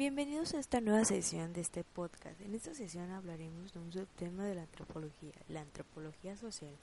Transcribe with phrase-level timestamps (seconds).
[0.00, 2.40] Bienvenidos a esta nueva sesión de este podcast.
[2.40, 6.74] En esta sesión hablaremos de un subtema de la antropología, la antropología social.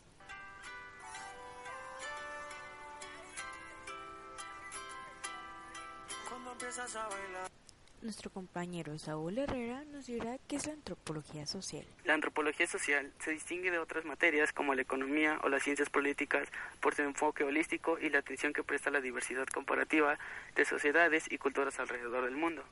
[8.04, 11.88] Nuestro compañero Saúl Herrera nos dirá qué es la antropología social.
[12.06, 16.48] La antropología social se distingue de otras materias como la economía o las ciencias políticas
[16.80, 20.20] por su enfoque holístico y la atención que presta a la diversidad comparativa
[20.56, 22.64] de sociedades y culturas alrededor del mundo.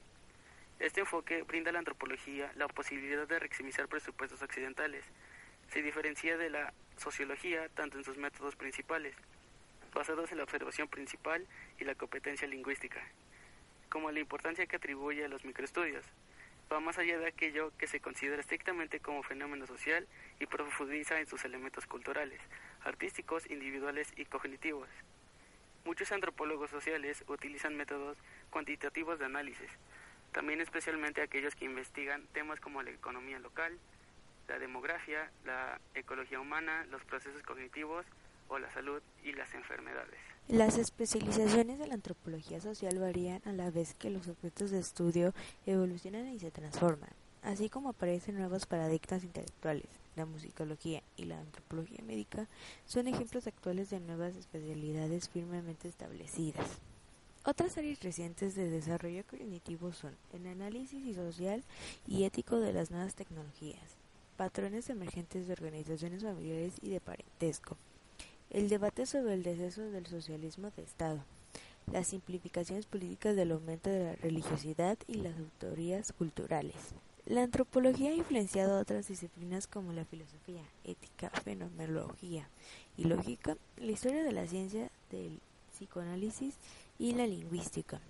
[0.79, 5.05] Este enfoque brinda a la antropología la posibilidad de maximizar presupuestos occidentales.
[5.69, 9.15] Se diferencia de la sociología tanto en sus métodos principales,
[9.93, 11.47] basados en la observación principal
[11.79, 13.01] y la competencia lingüística,
[13.89, 16.05] como la importancia que atribuye a los microestudios.
[16.71, 20.05] Va más allá de aquello que se considera estrictamente como fenómeno social
[20.41, 22.41] y profundiza en sus elementos culturales,
[22.83, 24.89] artísticos, individuales y cognitivos.
[25.85, 28.17] Muchos antropólogos sociales utilizan métodos
[28.49, 29.69] cuantitativos de análisis,
[30.35, 33.71] también especialmente aquellos que investigan temas como la economía local,
[34.49, 38.05] la demografía, la ecología humana, los procesos cognitivos
[38.49, 40.19] o la salud y las enfermedades.
[40.49, 45.33] Las especializaciones de la antropología social varían a la vez que los objetos de estudio
[45.65, 49.87] evolucionan y se transforman, así como aparecen nuevos paradigmas intelectuales.
[50.17, 52.49] La musicología y la antropología médica
[52.85, 56.81] son ejemplos actuales de nuevas especialidades firmemente establecidas.
[57.47, 61.63] Otras áreas recientes de desarrollo cognitivo son el análisis social
[62.07, 63.83] y ético de las nuevas tecnologías,
[64.35, 67.77] patrones emergentes de organizaciones familiares y de parentesco,
[68.49, 71.23] el debate sobre el deceso del socialismo de Estado,
[71.93, 76.95] las simplificaciones políticas del aumento de la religiosidad y las autorías culturales.
[77.27, 82.49] La antropología ha influenciado otras disciplinas como la filosofía, ética, fenomenología
[82.97, 85.39] y lógica, la historia de la ciencia del
[85.71, 86.55] psicoanálisis
[86.97, 88.01] y la lingüística.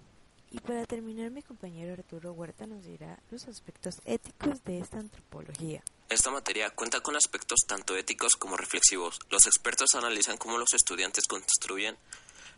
[0.51, 5.84] Y para terminar, mi compañero Arturo Huerta nos dirá los aspectos éticos de esta antropología.
[6.07, 9.19] Esta materia cuenta con aspectos tanto éticos como reflexivos.
[9.29, 11.97] Los expertos analizan cómo los estudiantes construyen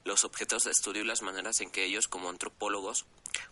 [0.03, 3.05] los objetos de estudio y las maneras en que ellos, como antropólogos,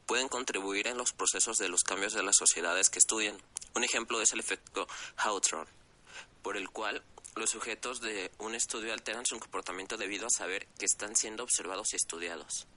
[0.05, 3.37] pueden contribuir en los procesos de los cambios de las sociedades que estudian.
[3.73, 4.87] Un ejemplo es el efecto
[5.17, 5.71] Hawthorne,
[6.41, 7.03] por el cual
[7.35, 11.93] los sujetos de un estudio alteran su comportamiento debido a saber que están siendo observados
[11.93, 12.67] y estudiados.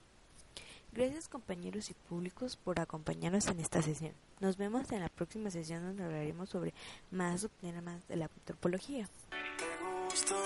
[0.92, 4.14] Gracias compañeros y públicos por acompañarnos en esta sesión.
[4.40, 6.74] Nos vemos en la próxima sesión donde hablaremos sobre
[7.10, 9.08] más temas de la antropología.
[9.30, 10.42] Te gusto,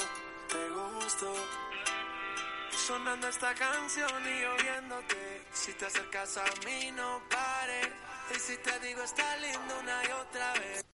[0.49, 1.34] te gusto.
[2.87, 5.43] Sonando esta canción y oyéndote.
[5.53, 7.93] Si te acercas a mí no pare.
[8.34, 10.84] Y si te digo está lindo una y otra vez.